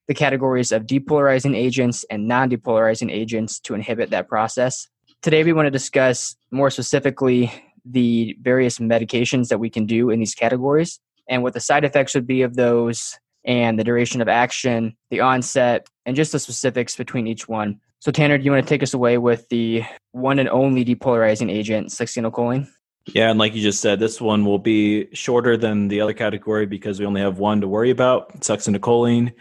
[0.07, 4.87] the categories of depolarizing agents and non depolarizing agents to inhibit that process.
[5.21, 7.51] Today, we want to discuss more specifically
[7.83, 12.15] the various medications that we can do in these categories and what the side effects
[12.15, 16.95] would be of those and the duration of action, the onset, and just the specifics
[16.95, 17.79] between each one.
[18.05, 21.49] So, Tanner, do you want to take us away with the one and only depolarizing
[21.49, 22.67] agent, succinylcholine?
[23.07, 26.67] Yeah, and like you just said, this one will be shorter than the other category
[26.67, 29.33] because we only have one to worry about, succinylcholine.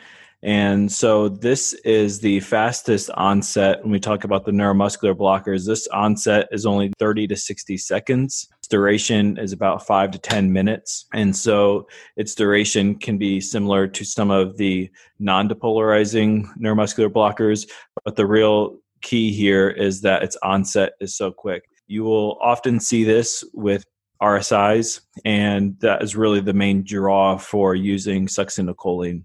[0.42, 5.67] And so this is the fastest onset when we talk about the neuromuscular blockers.
[5.67, 8.48] This onset is only 30 to 60 seconds.
[8.75, 11.06] Duration is about five to 10 minutes.
[11.14, 11.86] And so
[12.17, 17.70] its duration can be similar to some of the non depolarizing neuromuscular blockers.
[18.05, 21.69] But the real key here is that its onset is so quick.
[21.86, 23.84] You will often see this with
[24.20, 29.22] RSIs, and that is really the main draw for using succinylcholine.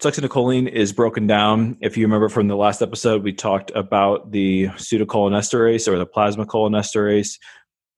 [0.00, 1.78] Succinylcholine is broken down.
[1.80, 6.44] If you remember from the last episode, we talked about the pseudocholinesterase or the plasma
[6.44, 7.38] cholinesterase.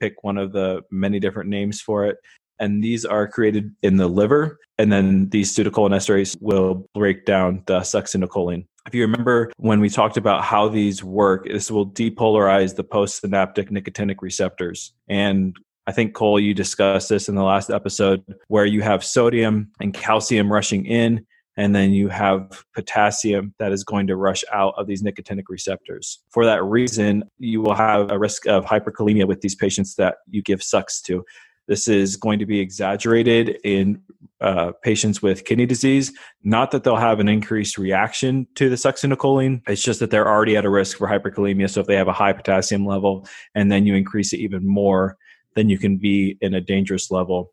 [0.01, 2.17] Pick one of the many different names for it.
[2.59, 4.59] And these are created in the liver.
[4.79, 8.67] And then these pseudocholinesterase will break down the succinylcholine.
[8.87, 13.71] If you remember when we talked about how these work, this will depolarize the postsynaptic
[13.71, 14.93] nicotinic receptors.
[15.09, 15.57] And
[15.89, 19.93] I think, Cole, you discussed this in the last episode where you have sodium and
[19.93, 21.27] calcium rushing in
[21.57, 26.21] and then you have potassium that is going to rush out of these nicotinic receptors.
[26.31, 30.43] For that reason, you will have a risk of hyperkalemia with these patients that you
[30.43, 31.25] give sux to.
[31.67, 34.01] This is going to be exaggerated in
[34.41, 36.13] uh, patients with kidney disease.
[36.45, 40.57] Not that they'll have an increased reaction to the succinylcholine, it's just that they're already
[40.57, 41.71] at a risk for hyperkalemia.
[41.71, 45.17] So if they have a high potassium level and then you increase it even more,
[45.55, 47.53] then you can be in a dangerous level.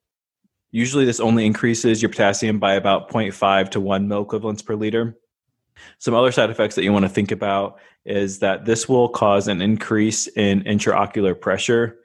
[0.74, 5.16] Usually, this only increases your potassium by about 0.5 to 1 milliequivalents per liter.
[6.00, 9.48] Some other side effects that you want to think about is that this will cause
[9.48, 12.00] an increase in intraocular pressure.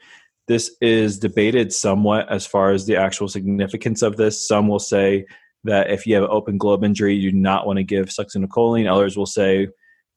[0.48, 4.46] This is debated somewhat as far as the actual significance of this.
[4.46, 5.24] Some will say
[5.64, 8.90] that if you have an open globe injury, you do not want to give succinylcholine.
[8.90, 9.68] Others will say,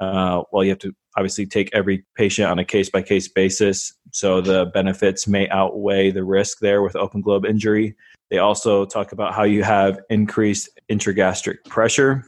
[0.02, 3.94] uh, well, you have to obviously take every patient on a case by case basis.
[4.12, 7.96] So the benefits may outweigh the risk there with open globe injury.
[8.32, 12.24] They also talk about how you have increased intragastric pressure.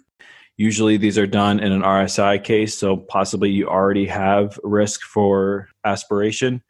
[0.58, 5.70] Usually, these are done in an RSI case, so possibly you already have risk for
[5.86, 6.62] aspiration.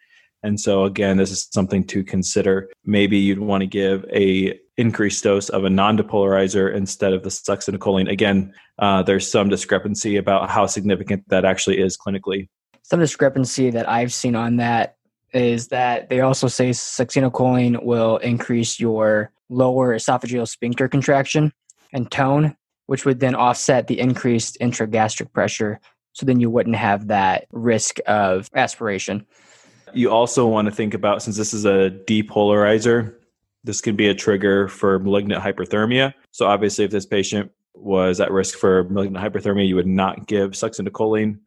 [0.44, 2.70] And so again, this is something to consider.
[2.86, 8.12] Maybe you'd want to give a increased dose of a non-depolarizer instead of the succinylcholine.
[8.12, 12.50] Again, uh, there's some discrepancy about how significant that actually is clinically.
[12.84, 14.98] Some discrepancy that I've seen on that
[15.34, 21.52] is that they also say succinylcholine will increase your lower esophageal sphincter contraction
[21.94, 22.56] and tone,
[22.88, 25.80] which would then offset the increased intragastric pressure.
[26.14, 29.26] So then you wouldn't have that risk of aspiration.
[29.94, 33.16] You also want to think about since this is a depolarizer,
[33.64, 36.14] this could be a trigger for malignant hyperthermia.
[36.32, 40.52] So obviously, if this patient was at risk for malignant hyperthermia, you would not give
[40.52, 41.40] succinylcholine.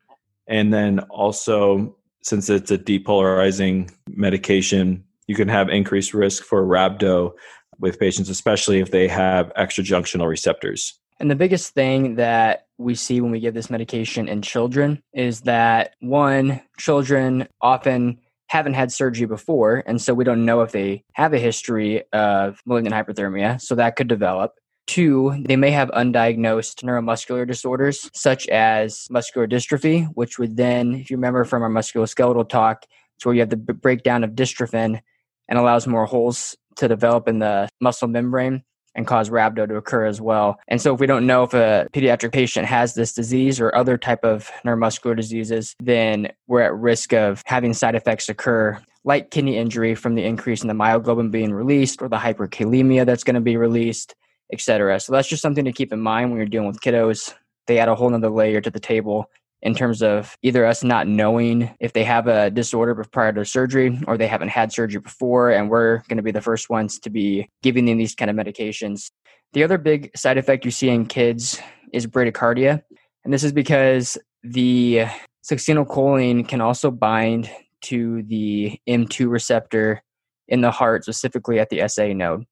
[0.46, 7.32] And then also, since it's a depolarizing medication, you can have increased risk for rhabdo
[7.78, 10.98] with patients, especially if they have extrajunctional receptors.
[11.20, 15.42] And the biggest thing that we see when we give this medication in children is
[15.42, 18.18] that one, children often
[18.48, 22.60] haven't had surgery before, and so we don't know if they have a history of
[22.66, 24.54] malignant hyperthermia, so that could develop.
[24.86, 31.10] Two, they may have undiagnosed neuromuscular disorders such as muscular dystrophy, which would then, if
[31.10, 32.84] you remember from our musculoskeletal talk,
[33.16, 35.00] it's where you have the breakdown of dystrophin
[35.48, 38.62] and allows more holes to develop in the muscle membrane
[38.94, 40.58] and cause rhabdo to occur as well.
[40.68, 43.98] And so if we don't know if a pediatric patient has this disease or other
[43.98, 49.56] type of neuromuscular diseases, then we're at risk of having side effects occur like kidney
[49.56, 53.40] injury from the increase in the myoglobin being released or the hyperkalemia that's going to
[53.40, 54.14] be released
[54.52, 55.00] etc.
[55.00, 57.34] So that's just something to keep in mind when you're dealing with kiddos.
[57.66, 59.30] They add a whole nother layer to the table
[59.62, 63.98] in terms of either us not knowing if they have a disorder prior to surgery
[64.06, 67.10] or they haven't had surgery before, and we're going to be the first ones to
[67.10, 69.10] be giving them these kind of medications.
[69.54, 71.60] The other big side effect you see in kids
[71.92, 72.82] is bradycardia,
[73.24, 75.06] and this is because the
[75.44, 77.50] succinylcholine can also bind
[77.82, 80.02] to the M2 receptor
[80.48, 82.44] in the heart, specifically at the SA node.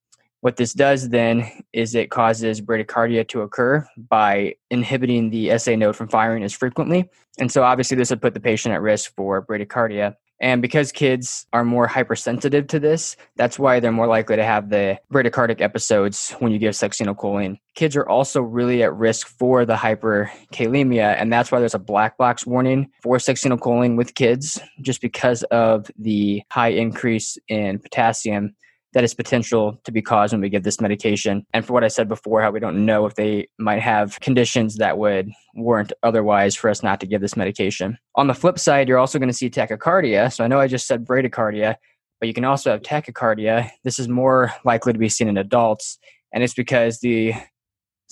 [0.45, 5.97] What this does then is it causes bradycardia to occur by inhibiting the SA node
[5.97, 7.09] from firing as frequently.
[7.39, 10.17] And so, obviously, this would put the patient at risk for bradycardia.
[10.43, 14.69] And because kids are more hypersensitive to this, that's why they're more likely to have
[14.69, 17.57] the bradycardic episodes when you give succinylcholine.
[17.75, 22.19] Kids are also really at risk for the hyperkalemia, and that's why there's a black
[22.19, 28.55] box warning for succinylcholine with kids, just because of the high increase in potassium
[28.95, 31.45] that is potential to be caused when we give this medication.
[31.53, 34.77] And for what I said before, how we don't know if they might have conditions
[34.77, 37.99] that would warrant otherwise for us not to give this medication.
[38.15, 40.33] On the flip side, you're also going to see tachycardia.
[40.33, 41.75] So I know I just said bradycardia,
[42.21, 43.69] but you can also have tachycardia.
[43.83, 45.99] This is more likely to be seen in adults,
[46.33, 47.35] and it's because the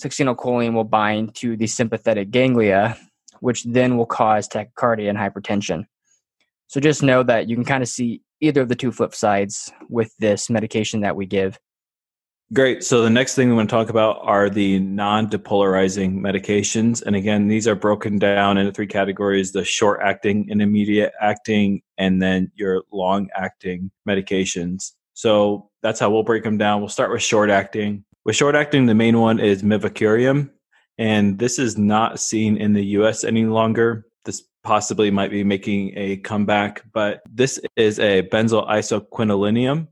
[0.01, 2.97] succinylcholine will bind to the sympathetic ganglia,
[3.39, 5.85] which then will cause tachycardia and hypertension.
[6.67, 9.71] So just know that you can kind of see either of the two flip sides
[9.89, 11.57] with this medication that we give.
[12.51, 12.83] Great.
[12.83, 17.01] So the next thing we want to talk about are the non-depolarizing medications.
[17.01, 22.21] And again, these are broken down into three categories, the short acting, intermediate acting, and
[22.21, 24.91] then your long acting medications.
[25.13, 26.81] So that's how we'll break them down.
[26.81, 28.03] We'll start with short acting.
[28.25, 30.51] With short acting, the main one is mivacurium.
[30.99, 34.05] And this is not seen in the US any longer.
[34.63, 39.87] Possibly might be making a comeback, but this is a benzyl isoquinoline.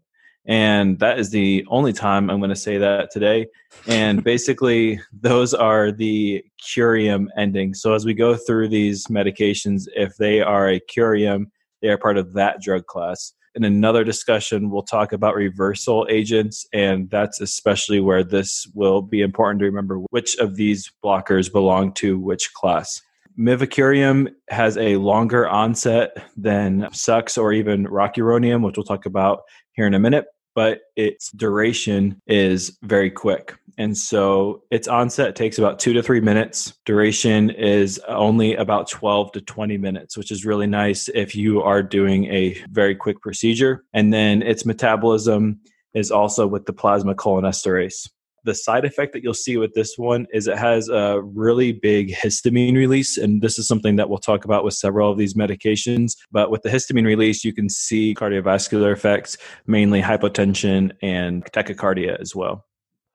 [0.45, 3.47] And that is the only time I'm going to say that today.
[3.87, 7.81] And basically, those are the curium endings.
[7.81, 11.45] So as we go through these medications, if they are a curium,
[11.81, 13.33] they are part of that drug class.
[13.53, 19.21] In another discussion, we'll talk about reversal agents, and that's especially where this will be
[19.21, 23.01] important to remember which of these blockers belong to which class.
[23.37, 29.41] Mivacurium has a longer onset than Sux or even rocuronium, which we'll talk about
[29.73, 30.25] here in a minute,
[30.55, 33.55] but its duration is very quick.
[33.77, 36.73] And so its onset takes about two to three minutes.
[36.85, 41.81] Duration is only about 12 to 20 minutes, which is really nice if you are
[41.81, 43.83] doing a very quick procedure.
[43.93, 45.61] And then its metabolism
[45.93, 48.07] is also with the plasma cholinesterase
[48.43, 52.13] the side effect that you'll see with this one is it has a really big
[52.13, 53.17] histamine release.
[53.17, 56.15] And this is something that we'll talk about with several of these medications.
[56.31, 62.35] But with the histamine release, you can see cardiovascular effects, mainly hypotension and tachycardia as
[62.35, 62.65] well.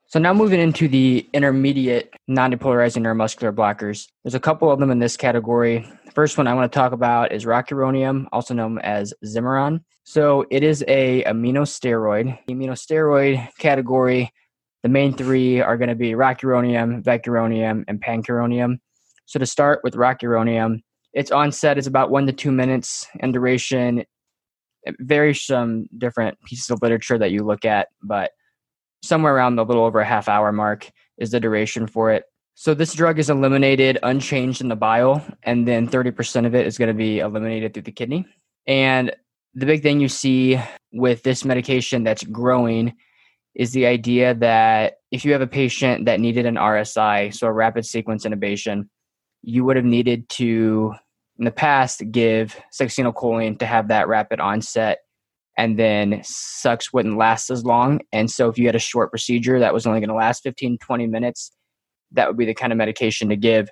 [0.08, 4.06] So now moving into the intermediate non-depolarizing neuromuscular blockers.
[4.22, 5.84] There's a couple of them in this category.
[6.14, 9.80] First one I want to talk about is rocuronium, also known as Zemuron.
[10.04, 12.38] So it is a aminosteroid.
[12.46, 14.30] The aminosteroid category
[14.86, 18.78] the main three are going to be rocuronium, vecuronium, and pancuronium.
[19.24, 20.78] So to start with rocuronium,
[21.12, 24.04] its onset is about one to two minutes, and duration
[25.00, 28.30] varies some different pieces of literature that you look at, but
[29.02, 30.88] somewhere around the little over a half hour mark
[31.18, 32.22] is the duration for it.
[32.54, 36.78] So this drug is eliminated unchanged in the bile, and then 30% of it is
[36.78, 38.24] going to be eliminated through the kidney.
[38.68, 39.10] And
[39.52, 40.60] the big thing you see
[40.92, 42.94] with this medication that's growing
[43.56, 47.52] is the idea that if you have a patient that needed an RSI, so a
[47.52, 48.88] rapid sequence intubation,
[49.42, 50.92] you would have needed to,
[51.38, 54.98] in the past, give succinylcholine to have that rapid onset,
[55.56, 58.00] and then sux wouldn't last as long.
[58.12, 60.76] And so, if you had a short procedure that was only going to last 15,
[60.78, 61.50] 20 minutes,
[62.12, 63.70] that would be the kind of medication to give.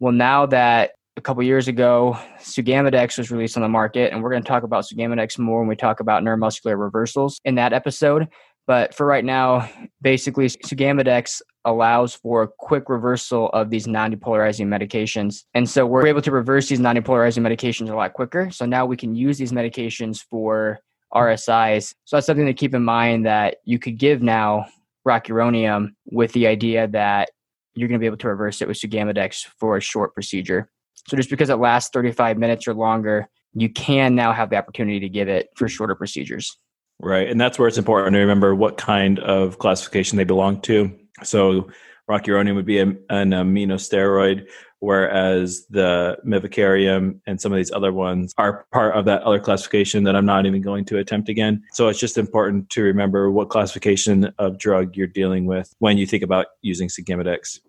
[0.00, 4.30] Well, now that a couple years ago, Sugammadex was released on the market, and we're
[4.30, 8.28] going to talk about Sugammadex more when we talk about neuromuscular reversals in that episode.
[8.66, 9.68] But for right now,
[10.00, 15.44] basically, Sugammadex allows for a quick reversal of these non-depolarizing medications.
[15.54, 18.50] And so we're able to reverse these non-depolarizing medications a lot quicker.
[18.50, 20.80] So now we can use these medications for
[21.12, 21.94] RSIs.
[22.04, 24.66] So that's something to keep in mind that you could give now
[25.06, 27.30] rocuronium with the idea that
[27.74, 30.70] you're going to be able to reverse it with Sugammadex for a short procedure.
[31.08, 35.00] So just because it lasts 35 minutes or longer, you can now have the opportunity
[35.00, 36.56] to give it for shorter procedures.
[37.00, 37.28] Right.
[37.28, 40.96] And that's where it's important to remember what kind of classification they belong to.
[41.24, 41.68] So
[42.08, 44.46] rocuronium would be an amino steroid,
[44.80, 50.04] whereas the mivacurium and some of these other ones are part of that other classification
[50.04, 51.62] that I'm not even going to attempt again.
[51.72, 56.06] So it's just important to remember what classification of drug you're dealing with when you
[56.06, 57.60] think about using Sugammadex.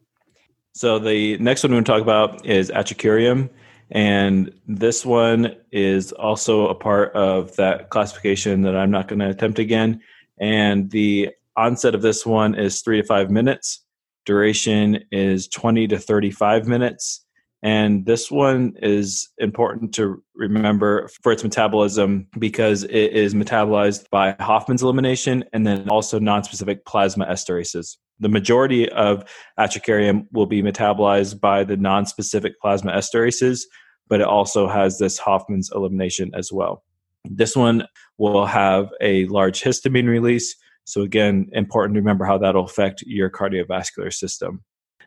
[0.74, 3.50] So the next one we're going to talk about is atracurium.
[3.94, 9.30] And this one is also a part of that classification that I'm not going to
[9.30, 10.02] attempt again.
[10.40, 13.86] And the onset of this one is three to five minutes.
[14.26, 17.24] Duration is 20 to 35 minutes.
[17.62, 24.36] And this one is important to remember for its metabolism because it is metabolized by
[24.40, 27.98] Hofmann's elimination and then also nonspecific plasma esterases.
[28.20, 29.24] The majority of
[29.60, 33.62] atracurium will be metabolized by the nonspecific plasma esterases,
[34.10, 36.84] but it also has this Hofmann's elimination as well.
[37.26, 40.56] This one will have a large histamine release.
[40.86, 44.64] So, again, important to remember how that'll affect your cardiovascular system.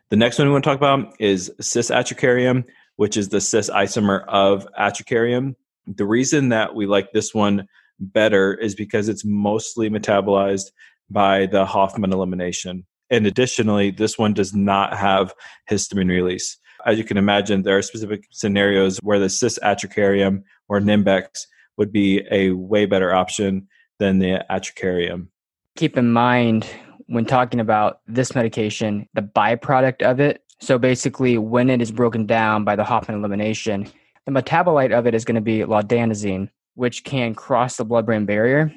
[0.09, 2.63] The next one we want to talk about is cis atracurium,
[2.95, 5.55] which is the cis isomer of atracurium.
[5.85, 7.67] The reason that we like this one
[7.99, 10.71] better is because it's mostly metabolized
[11.09, 12.85] by the Hofmann elimination.
[13.09, 15.33] And additionally, this one does not have
[15.69, 16.57] histamine release.
[16.85, 21.45] As you can imagine, there are specific scenarios where the cis atracurium or Nimbex
[21.77, 23.67] would be a way better option
[23.99, 25.27] than the atracurium.
[25.75, 26.67] Keep in mind
[27.07, 30.43] when talking about this medication, the byproduct of it.
[30.59, 33.87] So basically, when it is broken down by the Hofmann elimination,
[34.25, 38.25] the metabolite of it is going to be laudanosine, which can cross the blood brain
[38.25, 38.73] barrier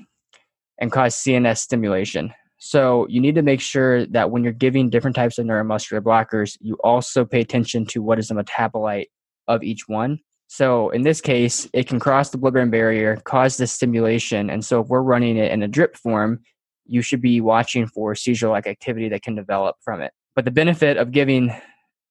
[0.78, 2.32] and cause CNS stimulation.
[2.62, 6.58] So you need to make sure that when you're giving different types of neuromuscular blockers,
[6.60, 9.06] you also pay attention to what is the metabolite
[9.48, 10.20] of each one.
[10.48, 14.50] So in this case, it can cross the blood brain barrier, cause this stimulation.
[14.50, 16.40] And so if we're running it in a drip form,
[16.84, 20.12] you should be watching for seizure like activity that can develop from it.
[20.36, 21.54] But the benefit of giving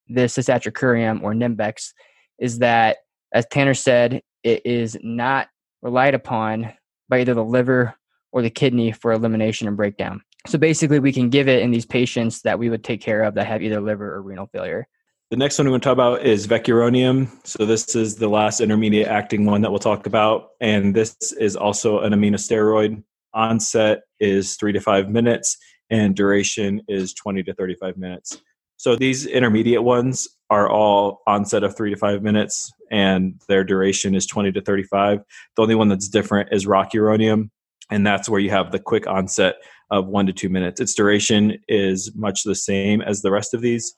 [0.07, 1.93] this cisatracurium or Nimbex
[2.39, 2.97] is that,
[3.33, 5.49] as Tanner said, it is not
[5.83, 6.73] relied upon
[7.07, 7.93] by either the liver
[8.31, 10.21] or the kidney for elimination and breakdown.
[10.47, 13.35] So basically, we can give it in these patients that we would take care of
[13.35, 14.87] that have either liver or renal failure.
[15.31, 17.29] The next one we want to talk about is vecuronium.
[17.45, 21.55] So this is the last intermediate acting one that we'll talk about, and this is
[21.55, 23.03] also an aminosteroid
[23.33, 25.57] onset is three to five minutes
[25.89, 28.41] and duration is 20 to 35 minutes.
[28.77, 34.15] So these intermediate ones are all onset of three to five minutes and their duration
[34.15, 35.19] is 20 to 35.
[35.55, 37.49] The only one that's different is rocuronium,
[37.91, 39.55] and that's where you have the quick onset
[39.91, 40.79] of one to two minutes.
[40.79, 43.93] Its duration is much the same as the rest of these,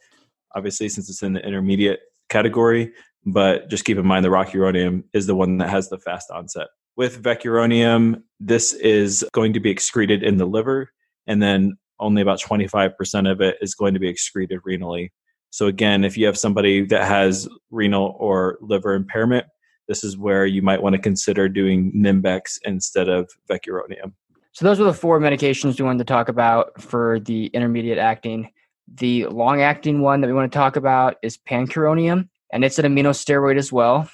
[0.55, 2.91] obviously, since it's in the intermediate category.
[3.25, 6.67] But just keep in mind the rocuronium is the one that has the fast onset.
[6.95, 10.91] With vecuronium, this is going to be excreted in the liver,
[11.27, 15.10] and then only about 25% of it is going to be excreted renally.
[15.51, 19.45] So, again, if you have somebody that has renal or liver impairment,
[19.88, 24.13] this is where you might want to consider doing Nimbex instead of vecuronium.
[24.53, 28.51] So, those are the four medications we wanted to talk about for the intermediate acting.
[28.93, 32.86] The long acting one that we want to talk about is pancuronium, and it's an
[32.86, 34.10] aminosteroid as well.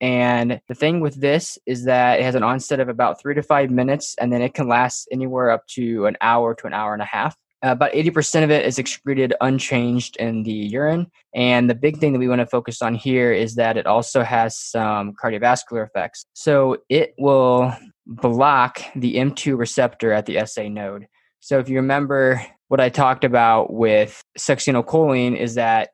[0.00, 3.42] And the thing with this is that it has an onset of about three to
[3.42, 6.92] five minutes, and then it can last anywhere up to an hour to an hour
[6.92, 7.36] and a half.
[7.64, 11.06] Uh, about 80% of it is excreted unchanged in the urine.
[11.32, 14.24] And the big thing that we want to focus on here is that it also
[14.24, 16.26] has some cardiovascular effects.
[16.32, 17.72] So it will
[18.06, 21.06] block the M2 receptor at the SA node.
[21.40, 25.90] So if you remember what I talked about with succinylcholine is that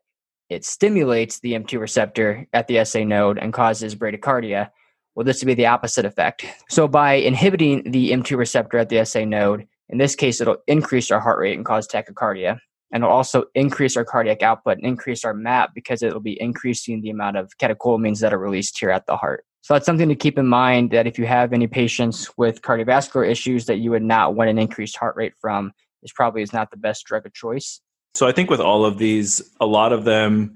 [0.49, 4.71] it stimulates the M2 receptor at the SA node and causes bradycardia.
[5.15, 6.47] Well, this would be the opposite effect.
[6.69, 11.11] So, by inhibiting the M2 receptor at the SA node, in this case, it'll increase
[11.11, 12.59] our heart rate and cause tachycardia.
[12.93, 17.03] And it'll also increase our cardiac output and increase our MAP because it'll be increasing
[17.03, 19.45] the amount of catecholamines that are released here at the heart.
[19.61, 23.29] So that's something to keep in mind that if you have any patients with cardiovascular
[23.29, 25.73] issues that you would not want an increased heart rate from,
[26.03, 27.81] this probably is not the best drug of choice.
[28.15, 30.55] So I think with all of these, a lot of them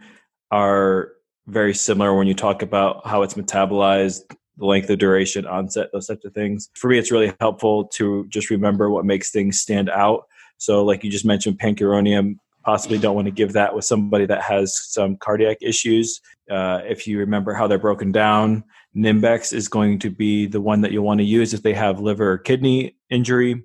[0.51, 1.13] are
[1.47, 4.21] very similar when you talk about how it's metabolized,
[4.57, 6.71] the length of duration, onset, those types of things.
[6.75, 10.25] For me, it's really helpful to just remember what makes things stand out.
[10.59, 14.43] So, like you just mentioned, pancuronium, possibly don't want to give that with somebody that
[14.43, 16.21] has some cardiac issues.
[16.51, 18.63] Uh, if you remember how they're broken down,
[18.97, 22.01] Nimbex is going to be the one that you'll want to use if they have
[22.01, 23.65] liver or kidney injury.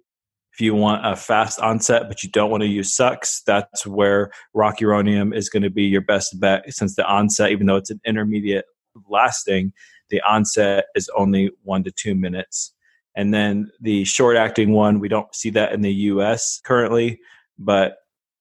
[0.53, 4.31] If you want a fast onset, but you don't want to use sux, that's where
[4.55, 8.01] rocuronium is going to be your best bet since the onset, even though it's an
[8.05, 8.65] intermediate
[9.07, 9.73] lasting,
[10.09, 12.73] the onset is only one to two minutes.
[13.15, 17.19] And then the short acting one, we don't see that in the US currently,
[17.59, 17.97] but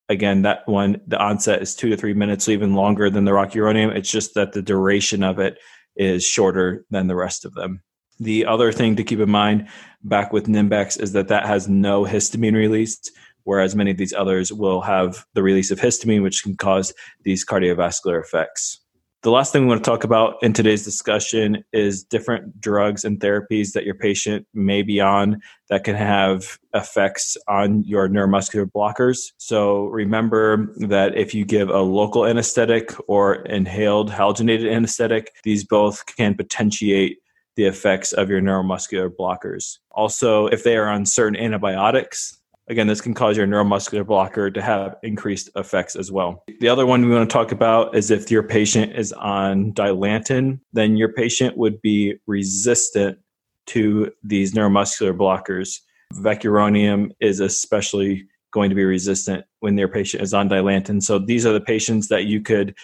[0.09, 3.33] again, that one, the onset is two to three minutes, so even longer than the
[3.33, 3.95] rocuronium.
[3.95, 5.59] It's just that the duration of it
[5.96, 7.82] is shorter than the rest of them.
[8.18, 9.68] The other thing to keep in mind
[10.02, 13.10] back with Nimbex is that that has no histamine released,
[13.44, 17.44] whereas many of these others will have the release of histamine, which can cause these
[17.44, 18.80] cardiovascular effects.
[19.26, 23.18] The last thing we want to talk about in today's discussion is different drugs and
[23.18, 29.33] therapies that your patient may be on that can have effects on your neuromuscular blockers.
[29.37, 36.06] So remember that if you give a local anesthetic or inhaled halogenated anesthetic, these both
[36.06, 37.18] can potentiate
[37.56, 39.78] the effects of your neuromuscular blockers.
[39.90, 44.62] Also, if they are on certain antibiotics, again, this can cause your neuromuscular blocker to
[44.62, 46.44] have increased effects as well.
[46.61, 50.61] The other one we want to talk about is if your patient is on Dilantin,
[50.73, 53.18] then your patient would be resistant
[53.66, 55.80] to these neuromuscular blockers.
[56.14, 61.02] Vecuronium is especially going to be resistant when their patient is on Dilantin.
[61.02, 62.75] So these are the patients that you could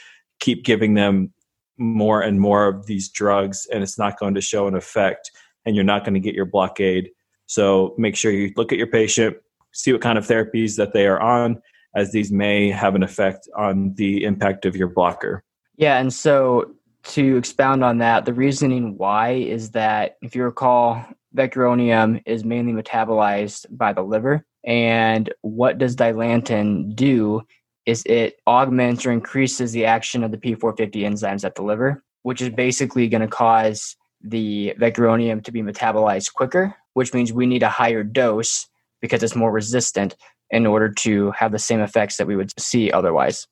[0.40, 1.32] keep giving them
[1.78, 5.30] more and more of these drugs and it's not going to show an effect
[5.64, 7.10] and you're not going to get your blockade.
[7.46, 9.36] So make sure you look at your patient,
[9.72, 11.60] see what kind of therapies that they are on,
[11.94, 15.44] as these may have an effect on the impact of your blocker.
[15.76, 16.74] Yeah, and so
[17.04, 22.72] to expound on that, the reasoning why is that if you recall, vecuronium is mainly
[22.72, 24.44] metabolized by the liver.
[24.64, 27.42] And what does dilantin do
[27.84, 32.40] is it augments or increases the action of the P450 enzymes at the liver, which
[32.40, 37.64] is basically going to cause the vecuronium to be metabolized quicker, which means we need
[37.64, 38.68] a higher dose
[39.02, 40.16] because it's more resistant
[40.50, 43.46] in order to have the same effects that we would see otherwise.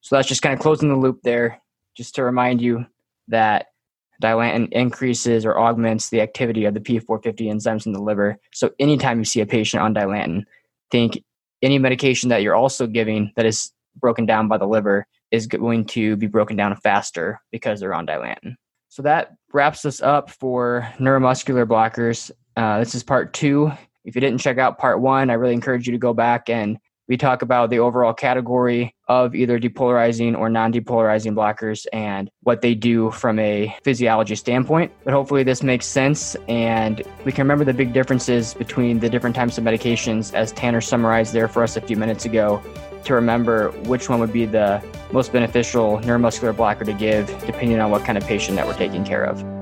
[0.00, 1.60] So that's just kind of closing the loop there,
[1.96, 2.86] just to remind you
[3.28, 3.66] that
[4.22, 8.38] dilantin increases or augments the activity of the P450 enzymes in the liver.
[8.52, 10.44] So anytime you see a patient on dilantin,
[10.90, 11.22] think
[11.62, 15.84] any medication that you're also giving that is broken down by the liver is going
[15.86, 18.54] to be broken down faster because they're on dilantin.
[18.88, 22.30] So that wraps us up for neuromuscular blockers.
[22.56, 23.72] Uh, this is part two.
[24.04, 26.78] If you didn't check out part one, I really encourage you to go back and
[27.06, 32.62] we talk about the overall category of either depolarizing or non depolarizing blockers and what
[32.62, 34.90] they do from a physiology standpoint.
[35.04, 39.36] But hopefully, this makes sense and we can remember the big differences between the different
[39.36, 42.62] types of medications as Tanner summarized there for us a few minutes ago
[43.04, 47.90] to remember which one would be the most beneficial neuromuscular blocker to give depending on
[47.90, 49.53] what kind of patient that we're taking care of.